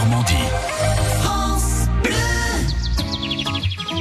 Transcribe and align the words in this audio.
Normandie. 0.00 0.34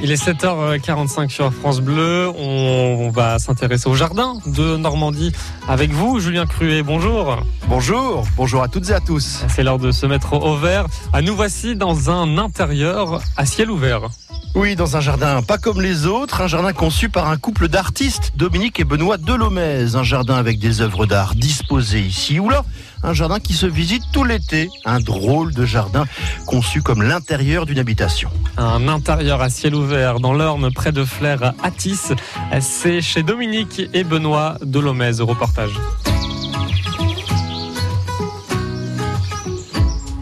Il 0.01 0.09
est 0.11 0.27
7h45 0.27 1.29
sur 1.29 1.53
France 1.53 1.81
Bleu. 1.81 2.29
On 2.37 3.09
va 3.09 3.37
s'intéresser 3.37 3.89
au 3.89 3.95
jardin 3.95 4.35
de 4.45 4.77
Normandie 4.77 5.33
avec 5.67 5.91
vous, 5.91 6.21
Julien 6.21 6.45
Cruet. 6.45 6.83
Bonjour. 6.83 7.39
Bonjour, 7.67 8.25
bonjour 8.37 8.63
à 8.63 8.69
toutes 8.69 8.89
et 8.89 8.93
à 8.93 9.01
tous. 9.01 9.43
C'est 9.49 9.61
l'heure 9.61 9.77
de 9.77 9.91
se 9.91 10.05
mettre 10.05 10.33
au 10.33 10.55
vert. 10.55 10.85
À 11.11 11.21
nous 11.21 11.35
voici 11.35 11.75
dans 11.75 12.09
un 12.09 12.37
intérieur 12.37 13.21
à 13.35 13.45
ciel 13.45 13.69
ouvert. 13.69 14.09
Oui, 14.55 14.75
dans 14.75 14.97
un 14.97 14.99
jardin 14.99 15.41
pas 15.43 15.57
comme 15.57 15.79
les 15.79 16.05
autres, 16.05 16.41
un 16.41 16.47
jardin 16.47 16.73
conçu 16.73 17.07
par 17.07 17.29
un 17.29 17.37
couple 17.37 17.67
d'artistes, 17.67 18.33
Dominique 18.35 18.79
et 18.79 18.83
Benoît 18.83 19.17
Delomez. 19.17 19.95
Un 19.95 20.03
jardin 20.03 20.35
avec 20.35 20.59
des 20.59 20.81
œuvres 20.81 21.05
d'art 21.05 21.35
disposées 21.35 22.01
ici 22.01 22.39
ou 22.39 22.49
là. 22.49 22.65
Un 23.03 23.13
jardin 23.13 23.39
qui 23.39 23.53
se 23.53 23.67
visite 23.67 24.03
tout 24.11 24.23
l'été. 24.23 24.69
Un 24.85 24.99
drôle 24.99 25.53
de 25.53 25.65
jardin 25.65 26.05
conçu 26.47 26.81
comme 26.81 27.03
l'intérieur 27.03 27.65
d'une 27.65 27.79
habitation. 27.79 28.29
Un 28.57 28.87
intérieur 28.87 29.41
à 29.41 29.49
ciel 29.49 29.75
ouvert 29.75 30.19
dans 30.19 30.33
l'Orne 30.33 30.73
près 30.73 30.91
de 30.91 31.05
Flers 31.05 31.53
à 31.63 31.71
Tis. 31.71 32.11
C'est 32.59 33.01
chez 33.01 33.23
Dominique 33.23 33.81
et 33.93 34.03
Benoît 34.03 34.57
Delomez 34.61 35.21
au 35.21 35.27
reportage. 35.27 35.71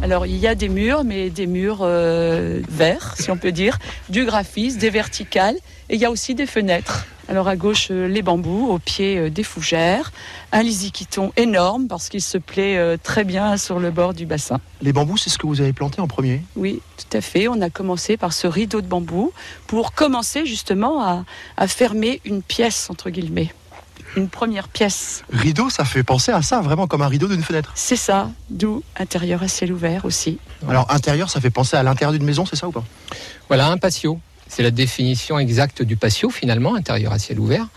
Alors 0.08 0.26
il 0.26 0.38
y 0.38 0.48
a 0.48 0.56
des 0.56 0.70
murs, 0.70 1.04
mais 1.04 1.30
des 1.30 1.48
murs 1.48 1.80
euh, 1.82 2.62
verts, 2.70 3.16
si 3.20 3.30
on 3.30 3.36
peut 3.36 3.52
dire, 3.52 3.78
du 4.08 4.24
graphisme, 4.24 4.80
des 4.80 4.90
verticales, 4.90 5.58
et 5.90 5.96
il 5.96 6.00
y 6.00 6.06
a 6.06 6.12
aussi 6.12 6.34
des 6.34 6.46
fenêtres. 6.46 7.06
Alors 7.28 7.50
à 7.50 7.58
gauche, 7.58 7.90
euh, 7.92 8.08
les 8.08 8.22
bambous, 8.22 8.70
au 8.70 8.80
pied 8.80 9.18
euh, 9.18 9.30
des 9.30 9.44
fougères, 9.44 10.14
un 10.54 10.64
lisiquiton 10.64 11.34
énorme 11.36 11.90
parce 11.90 12.08
qu'il 12.08 12.22
se 12.22 12.38
plaît 12.38 12.98
très 13.04 13.26
bien 13.26 13.58
sur 13.58 13.80
le 13.82 13.92
bord 13.92 14.14
du 14.14 14.26
bassin. 14.26 14.62
Les 14.82 14.94
bambous, 14.94 15.18
c'est 15.18 15.30
ce 15.30 15.38
que 15.38 15.46
vous 15.46 15.60
avez 15.60 15.74
planté 15.74 16.00
en 16.00 16.08
premier? 16.08 16.42
Oui, 16.56 16.80
tout 16.96 17.18
à 17.18 17.20
fait. 17.20 17.50
On 17.50 17.60
a 17.60 17.70
commencé 17.70 18.16
par 18.16 18.32
ce 18.32 18.48
rideau 18.48 18.80
de 18.80 18.88
bambou 18.88 19.34
pour 19.68 19.92
commencer 19.92 20.46
justement 20.46 21.04
à, 21.04 21.26
à 21.58 21.68
fermer 21.68 22.22
une 22.24 22.42
pièce, 22.42 22.90
entre 22.90 23.10
guillemets 23.10 23.52
une 24.16 24.30
première 24.30 24.68
pièce. 24.68 25.24
Rideau, 25.32 25.70
ça 25.70 25.86
fait 25.86 26.04
penser 26.04 26.32
à 26.32 26.42
ça, 26.42 26.62
vraiment 26.62 26.88
comme 26.88 27.02
un 27.02 27.08
rideau 27.08 27.28
d'une 27.28 27.44
fenêtre. 27.44 27.72
C'est 27.76 27.96
ça, 27.96 28.30
d'où 28.50 28.84
intérieur 28.98 29.44
à 29.44 29.48
ciel 29.48 29.72
ouvert 29.72 30.06
aussi. 30.06 30.40
Alors 30.68 30.92
intérieur, 30.92 31.30
ça 31.30 31.42
fait 31.42 31.50
penser 31.50 31.78
à 31.78 31.84
l'intérieur 31.84 32.12
d'une 32.12 32.26
maison, 32.26 32.46
c'est 32.46 32.56
ça 32.56 32.68
ou 32.68 32.72
pas? 32.72 32.84
Voilà, 33.48 33.68
un 33.68 33.78
patio. 33.78 34.20
C'est 34.50 34.64
la 34.64 34.72
définition 34.72 35.38
exacte 35.40 35.82
du 35.82 35.98
patio 35.98 36.30
finalement, 36.30 36.76
intérieur 36.76 37.12
à 37.12 37.20
ciel 37.20 37.40
ouvert. 37.40 37.68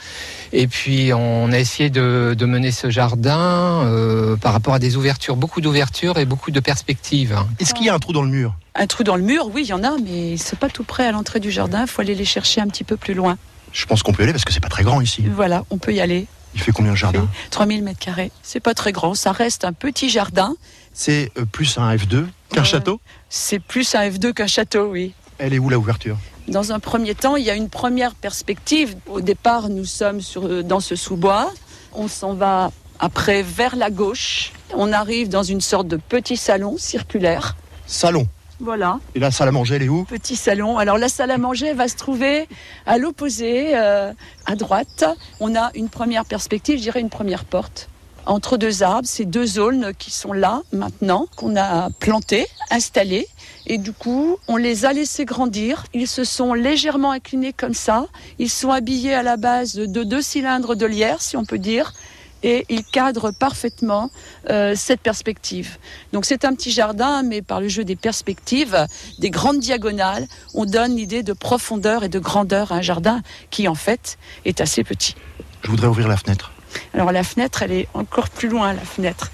Et 0.53 0.67
puis 0.67 1.13
on 1.13 1.51
a 1.53 1.59
essayé 1.59 1.91
de, 1.91 2.37
mener 2.45 2.71
ce 2.71 2.91
jardin 2.91 3.85
euh, 3.85 4.37
par 4.37 4.53
rapport 4.53 4.75
à 4.75 4.79
des 4.79 4.97
ouvertures, 4.97 5.37
beaucoup 5.37 5.61
d'ouvertures 5.61 6.19
et 6.19 6.25
beaucoup 6.25 6.51
de 6.51 6.61
perspectives. 6.61 7.37
Est-ce 7.59 7.75
qu'il 7.75 7.87
y 7.87 7.89
a 7.89 7.95
un 7.95 7.99
trou 7.99 8.13
dans 8.13 8.23
le 8.23 8.31
mur? 8.31 8.55
Un 8.75 8.87
trou 8.87 9.03
dans 9.03 9.17
le 9.17 9.23
mur, 9.23 9.49
oui, 9.53 9.63
il 9.65 9.69
y 9.69 9.73
en 9.73 9.83
a, 9.83 9.97
mais 9.99 10.37
c'est 10.37 10.59
pas 10.59 10.69
tout 10.69 10.85
près 10.85 11.07
à 11.07 11.13
l'entrée 11.13 11.41
du 11.41 11.51
jardin. 11.51 11.83
Il 11.83 11.89
faut 11.89 12.03
aller 12.03 12.15
les 12.15 12.25
chercher 12.25 12.61
un 12.61 12.69
petit 12.69 12.85
peu 12.85 12.97
plus 12.97 13.15
loin. 13.15 13.37
Je 13.73 13.87
pense 13.87 14.03
qu'on 14.03 14.13
peut 14.13 14.23
y 14.23 14.25
aller 14.25 14.33
parce 14.33 14.45
que 14.45 14.53
c'est 14.53 14.61
pas 14.61 14.69
très 14.69 14.85
grand 14.85 15.01
ici. 15.01 15.25
Voilà, 15.35 15.65
on 15.71 15.79
peut 15.79 15.93
y 15.93 16.01
aller. 16.01 16.27
Il 16.55 16.61
fait 16.61 16.73
combien 16.73 16.93
de 16.93 16.97
jardin 16.97 17.29
3000 17.51 17.83
mètres 17.85 17.99
carrés. 17.99 18.33
C'est 18.43 18.61
pas 18.61 18.75
très 18.75 18.93
grand, 18.93 19.15
ça 19.15 19.33
reste 19.33 19.65
un 19.65 19.73
petit 19.73 20.11
jardin. 20.11 20.55
C'est 20.93 21.31
euh, 21.39 21.45
plus 21.45 21.79
un 21.79 21.95
F2 21.95 22.27
qu'un 22.53 22.65
château 22.65 23.01
C'est 23.29 23.61
plus 23.61 23.95
un 23.95 24.09
F2 24.09 24.33
qu'un 24.33 24.49
château, 24.49 24.91
oui. 24.91 25.15
Elle 25.39 25.55
est 25.55 25.59
où 25.59 25.69
la 25.69 25.79
ouverture? 25.79 26.19
Dans 26.49 26.73
un 26.73 26.81
premier 26.81 27.15
temps, 27.15 27.37
il 27.37 27.45
y 27.45 27.51
a 27.51 27.55
une 27.55 27.69
première 27.69 28.15
perspective. 28.15 28.97
Au 29.07 29.21
départ, 29.21 29.69
nous 29.69 29.85
sommes 29.85 30.21
sur, 30.21 30.47
euh, 30.47 30.63
dans 30.63 30.81
ce 30.81 30.97
sous-bois. 30.97 31.53
On 31.93 32.09
s'en 32.09 32.35
va 32.35 32.73
après 32.99 33.43
vers 33.43 33.77
la 33.77 33.91
gauche. 33.91 34.53
On 34.75 34.93
arrive 34.93 35.29
dans 35.29 35.45
une 35.45 35.61
sorte 35.61 35.87
de 35.87 35.97
petit 35.97 36.37
salon 36.37 36.77
circulaire. 36.77 37.57
Salon 37.87 38.27
voilà. 38.61 39.01
Et 39.15 39.19
la 39.19 39.31
salle 39.31 39.49
à 39.49 39.53
manger, 39.53 39.77
elle 39.77 39.83
est 39.83 39.89
où 39.89 40.05
Petit 40.05 40.37
salon. 40.37 40.79
Alors 40.79 40.99
la 40.99 41.09
salle 41.09 41.31
à 41.31 41.39
manger 41.39 41.73
va 41.73 41.89
se 41.89 41.97
trouver 41.97 42.47
à 42.87 42.99
l'opposé, 42.99 43.77
euh, 43.77 44.13
à 44.47 44.55
droite. 44.55 45.05
On 45.41 45.57
a 45.57 45.71
une 45.75 45.89
première 45.89 46.25
perspective, 46.25 46.77
je 46.77 46.83
dirais 46.83 47.01
une 47.01 47.11
première 47.11 47.45
porte. 47.45 47.89
Entre 48.27 48.59
deux 48.59 48.83
arbres, 48.83 49.09
ces 49.09 49.25
deux 49.25 49.59
aulnes 49.59 49.93
qui 49.99 50.11
sont 50.11 50.35
là 50.35 50.63
maintenant, 50.73 51.27
qu'on 51.37 51.57
a 51.57 51.89
plantées, 52.01 52.47
installées. 52.71 53.27
Et 53.67 53.79
du 53.79 53.93
coup, 53.93 54.37
on 54.47 54.57
les 54.57 54.85
a 54.85 54.93
laissés 54.93 55.25
grandir. 55.25 55.87
Ils 55.95 56.07
se 56.07 56.25
sont 56.25 56.53
légèrement 56.53 57.13
inclinés 57.13 57.55
comme 57.55 57.75
ça. 57.75 58.07
Ils 58.39 58.51
sont 58.51 58.71
habillés 58.71 59.15
à 59.15 59.23
la 59.23 59.39
base 59.39 59.75
de 59.75 60.05
deux 60.05 60.23
cylindres 60.23 60.77
de 60.77 60.87
lierre, 60.87 61.23
si 61.23 61.37
on 61.37 61.45
peut 61.45 61.59
dire 61.59 61.95
et 62.43 62.65
il 62.69 62.85
cadre 62.85 63.31
parfaitement 63.31 64.11
euh, 64.49 64.75
cette 64.77 65.01
perspective. 65.01 65.79
Donc 66.13 66.25
c'est 66.25 66.45
un 66.45 66.55
petit 66.55 66.71
jardin, 66.71 67.23
mais 67.23 67.43
par 67.43 67.61
le 67.61 67.69
jeu 67.69 67.85
des 67.85 67.97
perspectives, 67.97 68.87
des 69.19 69.31
grandes 69.31 69.61
diagonales, 69.61 70.27
on 70.55 70.65
donne 70.65 70.97
l'idée 70.97 71.23
de 71.23 71.33
profondeur 71.33 72.05
et 72.05 72.09
de 72.09 72.19
grandeur 72.19 72.73
à 72.73 72.77
un 72.77 72.83
jardin 72.83 73.23
qui 73.51 73.69
en 73.69 73.75
fait 73.75 74.19
est 74.45 74.61
assez 74.61 74.85
petit. 74.85 75.15
Je 75.63 75.71
voudrais 75.71 75.89
ouvrir 75.89 76.09
la 76.09 76.17
fenêtre. 76.17 76.53
Alors 76.95 77.13
la 77.13 77.25
fenêtre, 77.25 77.63
elle 77.63 77.73
est 77.73 77.89
encore 77.95 78.31
plus 78.31 78.49
loin, 78.49 78.73
la 78.73 78.81
fenêtre, 78.81 79.31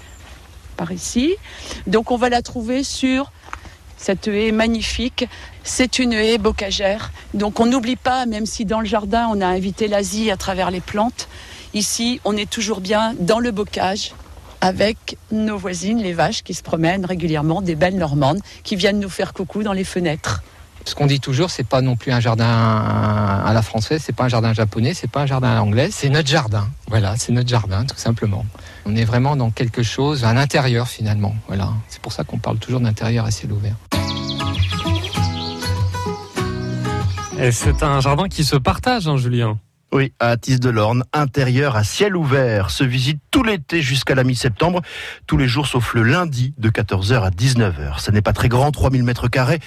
par 0.75 0.91
ici. 0.91 1.35
Donc 1.85 2.11
on 2.11 2.17
va 2.17 2.29
la 2.29 2.41
trouver 2.41 2.83
sur 2.83 3.31
cette 3.97 4.27
haie 4.27 4.51
magnifique. 4.51 5.27
C'est 5.63 5.99
une 5.99 6.13
haie 6.13 6.37
bocagère. 6.37 7.11
Donc 7.33 7.59
on 7.59 7.65
n'oublie 7.65 7.95
pas, 7.95 8.25
même 8.25 8.45
si 8.45 8.65
dans 8.65 8.79
le 8.79 8.85
jardin 8.85 9.27
on 9.31 9.41
a 9.41 9.47
invité 9.47 9.87
l'Asie 9.87 10.31
à 10.31 10.37
travers 10.37 10.71
les 10.71 10.81
plantes, 10.81 11.27
Ici, 11.77 12.19
on 12.25 12.35
est 12.35 12.49
toujours 12.49 12.81
bien 12.81 13.13
dans 13.19 13.37
le 13.37 13.51
bocage 13.51 14.15
avec 14.61 15.15
nos 15.31 15.59
voisines, 15.59 15.99
les 15.99 16.13
vaches, 16.13 16.41
qui 16.41 16.55
se 16.55 16.63
promènent 16.63 17.05
régulièrement, 17.05 17.61
des 17.61 17.75
belles 17.75 17.97
normandes, 17.97 18.39
qui 18.63 18.75
viennent 18.75 18.99
nous 18.99 19.11
faire 19.11 19.31
coucou 19.31 19.61
dans 19.61 19.73
les 19.73 19.83
fenêtres. 19.83 20.41
Ce 20.85 20.95
qu'on 20.95 21.05
dit 21.05 21.19
toujours, 21.19 21.51
c'est 21.51 21.67
pas 21.67 21.81
non 21.81 21.95
plus 21.95 22.11
un 22.11 22.19
jardin 22.19 22.47
à 22.47 23.51
la 23.53 23.61
française, 23.61 24.01
c'est 24.03 24.15
pas 24.15 24.23
un 24.23 24.27
jardin 24.27 24.53
japonais, 24.53 24.95
c'est 24.95 25.07
pas 25.07 25.21
un 25.21 25.25
jardin 25.27 25.49
à 25.49 25.55
l'anglais, 25.57 25.89
c'est 25.91 26.09
notre 26.09 26.27
jardin. 26.27 26.67
Voilà, 26.87 27.15
c'est 27.15 27.31
notre 27.31 27.49
jardin, 27.49 27.85
tout 27.85 27.95
simplement. 27.95 28.43
On 28.87 28.95
est 28.95 29.05
vraiment 29.05 29.35
dans 29.35 29.51
quelque 29.51 29.83
chose, 29.83 30.25
à 30.25 30.33
l'intérieur 30.33 30.87
finalement. 30.87 31.35
Voilà, 31.45 31.69
c'est 31.89 32.01
pour 32.01 32.11
ça 32.11 32.23
qu'on 32.23 32.39
parle 32.39 32.57
toujours 32.57 32.79
d'intérieur 32.79 33.23
à 33.25 33.29
ciel 33.29 33.51
ouvert. 33.51 33.75
Et 37.37 37.51
c'est 37.51 37.83
un 37.83 38.01
jardin 38.01 38.27
qui 38.29 38.43
se 38.43 38.55
partage, 38.55 39.07
hein, 39.07 39.17
Julien. 39.17 39.59
Oui, 39.93 40.11
à 40.19 40.31
Atis 40.31 40.59
de 40.59 40.69
l'Orne, 40.69 41.05
intérieur 41.13 41.77
à 41.77 41.85
ciel 41.85 42.17
ouvert, 42.17 42.71
se 42.71 42.83
visite 42.83 43.21
tout 43.31 43.41
l'été 43.41 43.81
jusqu'à 43.81 44.15
la 44.15 44.25
mi-septembre, 44.25 44.81
tous 45.27 45.37
les 45.37 45.47
jours 45.47 45.65
sauf 45.65 45.93
le 45.93 46.03
lundi 46.03 46.53
de 46.57 46.69
14h 46.69 47.21
à 47.21 47.29
19h. 47.29 47.99
Ce 47.99 48.11
n'est 48.11 48.21
pas 48.21 48.33
très 48.33 48.49
grand, 48.49 48.69
3000 48.71 49.03
mètres 49.03 49.29
carrés, 49.29 49.59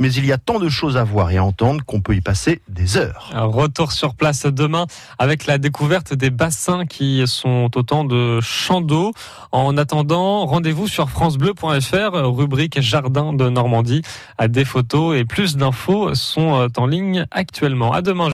mais 0.00 0.12
il 0.12 0.26
y 0.26 0.32
a 0.32 0.38
tant 0.38 0.58
de 0.58 0.68
choses 0.68 0.96
à 0.96 1.04
voir 1.04 1.30
et 1.30 1.36
à 1.36 1.44
entendre 1.44 1.84
qu'on 1.84 2.00
peut 2.00 2.16
y 2.16 2.20
passer 2.20 2.60
des 2.68 2.96
heures. 2.96 3.30
Un 3.32 3.44
retour 3.44 3.92
sur 3.92 4.16
place 4.16 4.46
demain 4.46 4.86
avec 5.16 5.46
la 5.46 5.58
découverte 5.58 6.12
des 6.12 6.30
bassins 6.30 6.84
qui 6.84 7.22
sont 7.26 7.70
autant 7.76 8.02
de 8.02 8.40
champs 8.40 8.80
d'eau. 8.80 9.12
En 9.52 9.76
attendant, 9.76 10.44
rendez-vous 10.46 10.88
sur 10.88 11.08
francebleu.fr, 11.08 12.16
rubrique 12.34 12.80
Jardin 12.80 13.32
de 13.32 13.48
Normandie. 13.48 14.02
Des 14.44 14.64
photos 14.64 15.16
et 15.16 15.24
plus 15.24 15.56
d'infos 15.56 16.16
sont 16.16 16.68
en 16.76 16.86
ligne 16.86 17.26
actuellement. 17.30 17.92
À 17.92 18.02
demain. 18.02 18.26